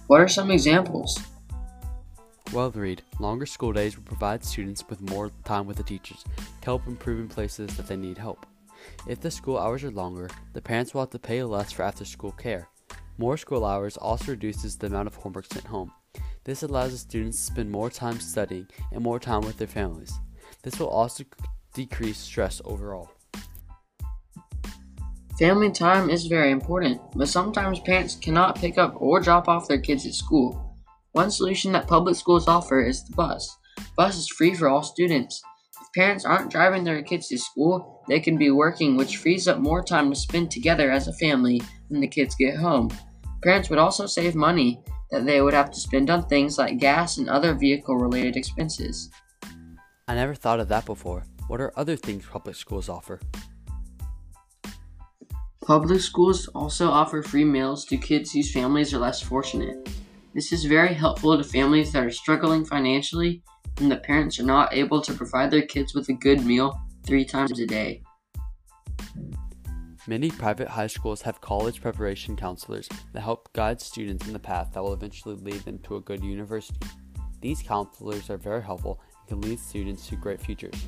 What 0.07 0.21
are 0.21 0.27
some 0.27 0.51
examples? 0.51 1.19
Well, 2.53 2.71
Reed, 2.71 3.01
longer 3.19 3.45
school 3.45 3.73
days 3.73 3.97
will 3.97 4.03
provide 4.05 4.43
students 4.43 4.83
with 4.87 5.01
more 5.09 5.31
time 5.43 5.67
with 5.67 5.77
the 5.77 5.83
teachers 5.83 6.23
to 6.23 6.65
help 6.65 6.87
improve 6.87 7.19
in 7.19 7.27
places 7.27 7.75
that 7.75 7.87
they 7.87 7.97
need 7.97 8.17
help. 8.17 8.45
If 9.07 9.19
the 9.19 9.31
school 9.31 9.57
hours 9.57 9.83
are 9.83 9.91
longer, 9.91 10.29
the 10.53 10.61
parents 10.61 10.93
will 10.93 11.01
have 11.01 11.09
to 11.11 11.19
pay 11.19 11.43
less 11.43 11.71
for 11.71 11.83
after 11.83 12.05
school 12.05 12.31
care. 12.31 12.69
More 13.17 13.37
school 13.37 13.65
hours 13.65 13.97
also 13.97 14.31
reduces 14.31 14.77
the 14.77 14.87
amount 14.87 15.07
of 15.07 15.15
homework 15.15 15.45
sent 15.45 15.65
home. 15.65 15.91
This 16.45 16.61
allows 16.61 16.91
the 16.91 16.99
students 16.99 17.37
to 17.37 17.51
spend 17.51 17.71
more 17.71 17.89
time 17.89 18.19
studying 18.19 18.67
and 18.91 19.03
more 19.03 19.19
time 19.19 19.41
with 19.41 19.57
their 19.57 19.67
families. 19.67 20.13
This 20.61 20.79
will 20.79 20.89
also 20.89 21.23
decrease 21.73 22.19
stress 22.19 22.61
overall. 22.63 23.09
Family 25.39 25.71
time 25.71 26.11
is 26.11 26.27
very 26.27 26.51
important, 26.51 27.01
but 27.15 27.27
sometimes 27.27 27.79
parents 27.79 28.15
cannot 28.15 28.59
pick 28.59 28.77
up 28.77 28.93
or 28.97 29.19
drop 29.19 29.47
off 29.47 29.67
their 29.67 29.81
kids 29.81 30.05
at 30.05 30.13
school. 30.13 30.77
One 31.13 31.31
solution 31.31 31.71
that 31.71 31.87
public 31.87 32.15
schools 32.15 32.47
offer 32.47 32.79
is 32.79 33.03
the 33.03 33.15
bus. 33.15 33.57
Bus 33.97 34.15
is 34.15 34.29
free 34.29 34.53
for 34.53 34.69
all 34.69 34.83
students. 34.83 35.41
If 35.81 35.91
parents 35.93 36.25
aren't 36.25 36.51
driving 36.51 36.83
their 36.83 37.01
kids 37.01 37.27
to 37.29 37.39
school, 37.39 38.03
they 38.07 38.19
can 38.19 38.37
be 38.37 38.51
working, 38.51 38.95
which 38.95 39.17
frees 39.17 39.47
up 39.47 39.59
more 39.59 39.83
time 39.83 40.11
to 40.11 40.15
spend 40.15 40.51
together 40.51 40.91
as 40.91 41.07
a 41.07 41.13
family 41.13 41.59
when 41.87 42.01
the 42.01 42.07
kids 42.07 42.35
get 42.35 42.55
home. 42.55 42.89
Parents 43.45 43.69
would 43.69 43.77
also 43.77 44.07
save 44.07 44.33
money 44.33 44.81
that 45.11 45.23
they 45.27 45.39
would 45.39 45.53
have 45.53 45.69
to 45.69 45.79
spend 45.79 46.09
on 46.09 46.27
things 46.27 46.57
like 46.57 46.79
gas 46.79 47.19
and 47.19 47.29
other 47.29 47.53
vehicle 47.53 47.95
related 47.95 48.35
expenses. 48.35 49.11
I 50.07 50.15
never 50.15 50.33
thought 50.33 50.59
of 50.59 50.67
that 50.69 50.87
before. 50.87 51.27
What 51.47 51.61
are 51.61 51.71
other 51.77 51.95
things 51.95 52.25
public 52.25 52.55
schools 52.55 52.89
offer? 52.89 53.19
Public 55.61 56.01
schools 56.01 56.47
also 56.55 56.89
offer 56.89 57.21
free 57.21 57.45
meals 57.45 57.85
to 57.85 57.97
kids 57.97 58.31
whose 58.31 58.51
families 58.51 58.95
are 58.95 58.99
less 58.99 59.21
fortunate. 59.21 59.89
This 60.33 60.51
is 60.51 60.65
very 60.65 60.95
helpful 60.95 61.37
to 61.37 61.43
families 61.43 61.91
that 61.91 62.03
are 62.03 62.09
struggling 62.09 62.65
financially 62.65 63.43
and 63.77 63.91
the 63.91 63.97
parents 63.97 64.39
are 64.39 64.43
not 64.43 64.73
able 64.73 65.01
to 65.01 65.13
provide 65.13 65.51
their 65.51 65.67
kids 65.67 65.93
with 65.93 66.09
a 66.09 66.13
good 66.13 66.43
meal 66.43 66.81
three 67.05 67.25
times 67.25 67.59
a 67.59 67.67
day. 67.67 68.01
Many 70.07 70.29
private 70.29 70.67
high 70.67 70.85
schools 70.85 71.23
have 71.23 71.41
college 71.41 71.81
preparation 71.81 72.35
counselors 72.35 72.87
that 73.13 73.21
help 73.21 73.51
guide 73.53 73.81
students 73.81 74.27
in 74.27 74.33
the 74.33 74.39
path 74.39 74.69
that 74.73 74.83
will 74.83 74.93
eventually 74.93 75.33
lead 75.33 75.61
them 75.61 75.79
to 75.79 75.95
a 75.95 76.01
good 76.01 76.23
university. 76.23 76.77
These 77.41 77.63
counselors 77.63 78.29
are 78.29 78.37
very 78.37 78.61
helpful 78.61 79.01
and 79.21 79.41
can 79.41 79.49
lead 79.49 79.59
students 79.59 80.07
to 80.07 80.15
great 80.15 80.39
futures. 80.39 80.79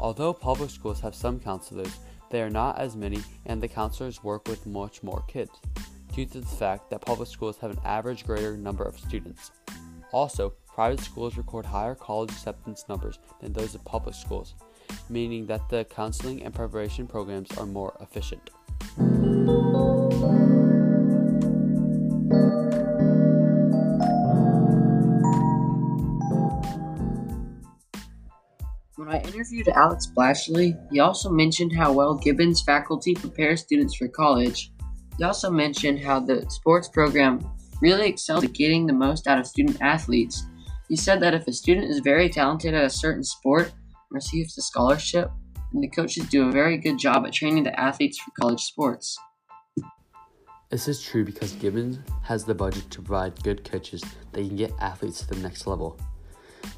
Although 0.00 0.32
public 0.32 0.70
schools 0.70 1.00
have 1.00 1.14
some 1.14 1.38
counselors, 1.38 1.98
they 2.30 2.40
are 2.40 2.48
not 2.48 2.78
as 2.78 2.96
many, 2.96 3.22
and 3.44 3.62
the 3.62 3.68
counselors 3.68 4.24
work 4.24 4.48
with 4.48 4.64
much 4.64 5.02
more 5.02 5.22
kids, 5.28 5.52
due 6.14 6.24
to 6.24 6.40
the 6.40 6.46
fact 6.46 6.88
that 6.88 7.02
public 7.02 7.28
schools 7.28 7.58
have 7.58 7.72
an 7.72 7.80
average 7.84 8.24
greater 8.24 8.56
number 8.56 8.84
of 8.84 8.98
students. 8.98 9.50
Also, 10.12 10.54
private 10.66 11.00
schools 11.00 11.36
record 11.36 11.66
higher 11.66 11.94
college 11.94 12.30
acceptance 12.30 12.86
numbers 12.88 13.18
than 13.42 13.52
those 13.52 13.74
of 13.74 13.84
public 13.84 14.14
schools, 14.14 14.54
meaning 15.08 15.46
that 15.46 15.68
the 15.68 15.84
counseling 15.84 16.42
and 16.42 16.54
preparation 16.54 17.06
programs 17.06 17.56
are 17.58 17.66
more 17.66 17.96
efficient. 18.00 18.50
When 28.96 29.08
I 29.08 29.20
interviewed 29.20 29.68
Alex 29.68 30.06
Blashley, 30.06 30.76
he 30.90 31.00
also 31.00 31.30
mentioned 31.30 31.72
how 31.76 31.92
well 31.92 32.14
Gibbons 32.14 32.62
faculty 32.62 33.14
prepare 33.14 33.56
students 33.56 33.94
for 33.94 34.08
college. 34.08 34.72
He 35.16 35.24
also 35.24 35.50
mentioned 35.50 36.00
how 36.00 36.20
the 36.20 36.44
sports 36.48 36.88
program 36.88 37.46
really 37.80 38.08
excels 38.08 38.44
at 38.44 38.52
getting 38.52 38.86
the 38.86 38.92
most 38.92 39.26
out 39.26 39.38
of 39.38 39.46
student 39.46 39.80
athletes. 39.80 40.46
He 40.88 40.96
said 40.96 41.20
that 41.20 41.34
if 41.34 41.46
a 41.46 41.52
student 41.52 41.90
is 41.90 42.00
very 42.00 42.28
talented 42.28 42.74
at 42.74 42.84
a 42.84 42.90
certain 42.90 43.24
sport 43.24 43.72
receives 44.10 44.56
a 44.58 44.62
scholarship, 44.62 45.30
and 45.72 45.82
the 45.82 45.88
coaches 45.88 46.28
do 46.28 46.48
a 46.48 46.52
very 46.52 46.78
good 46.78 46.98
job 46.98 47.26
at 47.26 47.32
training 47.32 47.64
the 47.64 47.78
athletes 47.78 48.18
for 48.18 48.30
college 48.40 48.62
sports. 48.62 49.18
This 50.70 50.88
is 50.88 51.00
true 51.00 51.24
because 51.24 51.52
Gibbons 51.52 51.98
has 52.22 52.44
the 52.44 52.54
budget 52.54 52.90
to 52.90 53.02
provide 53.02 53.42
good 53.44 53.64
coaches 53.64 54.02
that 54.32 54.40
can 54.46 54.56
get 54.56 54.72
athletes 54.80 55.20
to 55.20 55.28
the 55.28 55.40
next 55.40 55.66
level. 55.66 55.98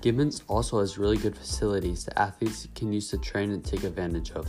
Gibbons 0.02 0.42
also 0.46 0.80
has 0.80 0.98
really 0.98 1.16
good 1.16 1.36
facilities 1.36 2.04
that 2.04 2.18
athletes 2.18 2.68
can 2.74 2.92
use 2.92 3.08
to 3.10 3.18
train 3.18 3.50
and 3.50 3.64
take 3.64 3.84
advantage 3.84 4.32
of. 4.32 4.46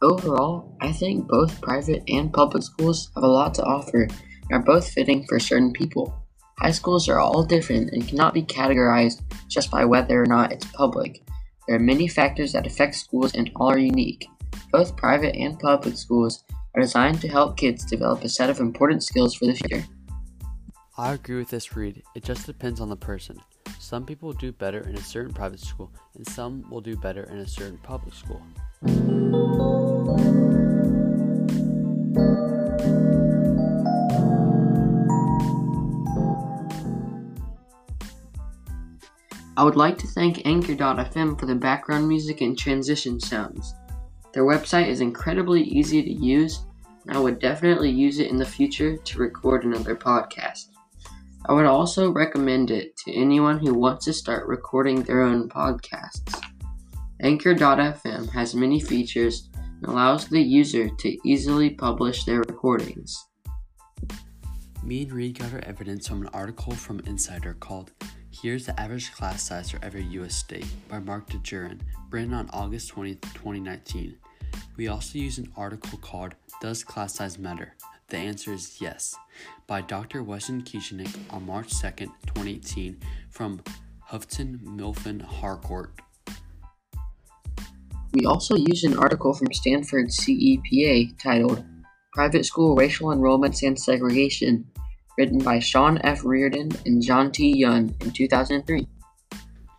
Overall, 0.00 0.76
I 0.80 0.92
think 0.92 1.26
both 1.26 1.60
private 1.60 2.04
and 2.06 2.32
public 2.32 2.62
schools 2.62 3.10
have 3.16 3.24
a 3.24 3.26
lot 3.26 3.54
to 3.54 3.64
offer 3.64 4.02
and 4.02 4.52
are 4.52 4.62
both 4.62 4.88
fitting 4.88 5.24
for 5.28 5.40
certain 5.40 5.72
people. 5.72 6.14
High 6.60 6.70
schools 6.70 7.08
are 7.08 7.18
all 7.18 7.42
different 7.42 7.92
and 7.92 8.06
cannot 8.06 8.32
be 8.32 8.42
categorized 8.42 9.27
just 9.48 9.70
by 9.70 9.84
whether 9.84 10.22
or 10.22 10.26
not 10.26 10.52
it's 10.52 10.66
public. 10.66 11.22
There 11.66 11.76
are 11.76 11.80
many 11.80 12.08
factors 12.08 12.52
that 12.52 12.66
affect 12.66 12.94
schools 12.94 13.34
and 13.34 13.50
all 13.56 13.70
are 13.70 13.78
unique. 13.78 14.26
Both 14.72 14.96
private 14.96 15.34
and 15.36 15.58
public 15.58 15.96
schools 15.96 16.44
are 16.74 16.82
designed 16.82 17.20
to 17.22 17.28
help 17.28 17.56
kids 17.56 17.84
develop 17.84 18.22
a 18.22 18.28
set 18.28 18.50
of 18.50 18.60
important 18.60 19.02
skills 19.02 19.34
for 19.34 19.46
the 19.46 19.54
future. 19.54 19.84
I 20.96 21.12
agree 21.12 21.36
with 21.36 21.48
this 21.48 21.76
Reed. 21.76 22.02
It 22.14 22.24
just 22.24 22.46
depends 22.46 22.80
on 22.80 22.88
the 22.88 22.96
person. 22.96 23.38
Some 23.78 24.04
people 24.04 24.32
do 24.32 24.52
better 24.52 24.80
in 24.88 24.96
a 24.96 25.02
certain 25.02 25.32
private 25.32 25.60
school, 25.60 25.92
and 26.14 26.26
some 26.26 26.68
will 26.70 26.80
do 26.80 26.96
better 26.96 27.24
in 27.24 27.38
a 27.38 27.46
certain 27.46 27.78
public 27.78 28.14
school. 28.14 28.42
I 39.58 39.64
would 39.64 39.74
like 39.74 39.98
to 39.98 40.06
thank 40.06 40.46
Anchor.fm 40.46 41.36
for 41.36 41.46
the 41.46 41.54
background 41.56 42.06
music 42.06 42.42
and 42.42 42.56
transition 42.56 43.18
sounds. 43.18 43.74
Their 44.32 44.44
website 44.44 44.86
is 44.86 45.00
incredibly 45.00 45.64
easy 45.64 46.00
to 46.00 46.12
use, 46.12 46.64
and 47.08 47.16
I 47.16 47.20
would 47.20 47.40
definitely 47.40 47.90
use 47.90 48.20
it 48.20 48.30
in 48.30 48.36
the 48.36 48.44
future 48.44 48.96
to 48.96 49.18
record 49.18 49.64
another 49.64 49.96
podcast. 49.96 50.66
I 51.46 51.54
would 51.54 51.66
also 51.66 52.12
recommend 52.12 52.70
it 52.70 52.96
to 52.98 53.12
anyone 53.12 53.58
who 53.58 53.74
wants 53.74 54.04
to 54.04 54.12
start 54.12 54.46
recording 54.46 55.02
their 55.02 55.22
own 55.22 55.48
podcasts. 55.48 56.40
Anchor.fm 57.20 58.30
has 58.30 58.54
many 58.54 58.78
features 58.78 59.50
and 59.54 59.86
allows 59.86 60.28
the 60.28 60.40
user 60.40 60.88
to 60.88 61.28
easily 61.28 61.70
publish 61.70 62.22
their 62.22 62.42
recordings. 62.42 63.26
Me 64.84 65.02
and 65.02 65.12
Reed 65.12 65.40
got 65.40 65.52
our 65.52 65.64
evidence 65.64 66.06
from 66.06 66.22
an 66.22 66.30
article 66.32 66.76
from 66.76 67.00
Insider 67.00 67.54
called 67.54 67.90
Here's 68.30 68.66
the 68.66 68.78
Average 68.78 69.12
Class 69.12 69.42
Size 69.42 69.70
for 69.70 69.82
Every 69.82 70.04
U.S. 70.04 70.36
State 70.36 70.66
by 70.88 70.98
Mark 70.98 71.30
DeJurin, 71.30 71.80
written 72.10 72.34
on 72.34 72.48
August 72.52 72.90
20, 72.90 73.14
2019. 73.14 74.16
We 74.76 74.88
also 74.88 75.18
use 75.18 75.38
an 75.38 75.50
article 75.56 75.98
called 75.98 76.34
Does 76.60 76.84
Class 76.84 77.14
Size 77.14 77.38
Matter? 77.38 77.74
The 78.08 78.18
answer 78.18 78.52
is 78.52 78.80
yes, 78.80 79.16
by 79.66 79.80
Dr. 79.80 80.22
Weston 80.22 80.62
Kieschnick 80.62 81.14
on 81.30 81.46
March 81.46 81.70
2, 81.80 81.90
2018, 81.90 83.00
from 83.30 83.60
Houghton 84.00 84.60
Mifflin 84.62 85.20
Harcourt. 85.20 85.92
We 88.12 88.24
also 88.24 88.56
use 88.56 88.84
an 88.84 88.96
article 88.96 89.34
from 89.34 89.52
Stanford 89.52 90.08
CEPA 90.08 91.20
titled 91.20 91.64
Private 92.12 92.46
School 92.46 92.76
Racial 92.76 93.08
Enrollments 93.08 93.66
and 93.66 93.78
Segregation, 93.78 94.70
written 95.18 95.40
by 95.40 95.58
Sean 95.58 95.98
F. 96.04 96.24
Reardon 96.24 96.70
and 96.86 97.02
John 97.02 97.32
T. 97.32 97.52
Yun 97.56 97.92
in 98.00 98.12
2003. 98.12 98.86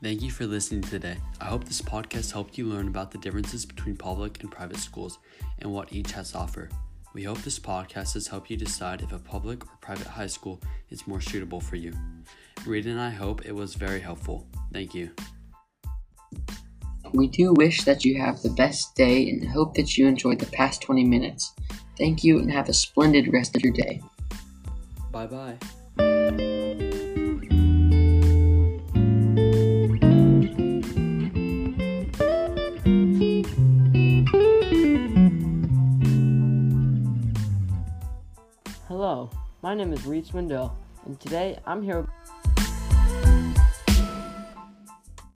Thank 0.03 0.21
you 0.21 0.29
for 0.29 0.45
listening 0.45 0.81
today. 0.81 1.15
I 1.39 1.45
hope 1.45 1.63
this 1.63 1.81
podcast 1.81 2.33
helped 2.33 2.57
you 2.57 2.65
learn 2.65 2.89
about 2.89 3.11
the 3.11 3.17
differences 3.17 3.65
between 3.65 3.95
public 3.95 4.41
and 4.41 4.51
private 4.51 4.77
schools 4.77 5.17
and 5.59 5.71
what 5.71 5.93
each 5.93 6.11
has 6.11 6.33
to 6.33 6.39
offer. 6.39 6.69
We 7.13 7.23
hope 7.23 7.39
this 7.39 7.57
podcast 7.57 8.13
has 8.13 8.27
helped 8.27 8.49
you 8.49 8.57
decide 8.57 9.01
if 9.01 9.13
a 9.13 9.19
public 9.19 9.65
or 9.65 9.77
private 9.81 10.07
high 10.07 10.27
school 10.27 10.61
is 10.89 11.07
more 11.07 11.21
suitable 11.21 11.61
for 11.61 11.77
you. 11.77 11.93
Reed 12.65 12.85
and 12.85 12.99
I 12.99 13.09
hope 13.09 13.45
it 13.45 13.55
was 13.55 13.75
very 13.75 14.01
helpful. 14.01 14.45
Thank 14.73 14.93
you. 14.93 15.09
We 17.13 17.27
do 17.27 17.53
wish 17.53 17.83
that 17.85 18.03
you 18.03 18.21
have 18.21 18.41
the 18.41 18.51
best 18.51 18.93
day 18.95 19.29
and 19.29 19.47
hope 19.47 19.73
that 19.75 19.97
you 19.97 20.05
enjoyed 20.05 20.39
the 20.39 20.51
past 20.51 20.81
20 20.81 21.05
minutes. 21.05 21.53
Thank 21.97 22.23
you 22.23 22.39
and 22.39 22.51
have 22.51 22.69
a 22.69 22.73
splendid 22.73 23.33
rest 23.33 23.55
of 23.55 23.63
your 23.63 23.73
day. 23.73 24.01
Bye 25.11 25.25
bye. 25.25 25.57
Hello, 38.87 39.29
my 39.63 39.73
name 39.73 39.93
is 39.93 40.05
Reed 40.05 40.25
Swindell, 40.25 40.71
and 41.05 41.19
today 41.19 41.57
I'm 41.65 41.81
here 41.81 42.07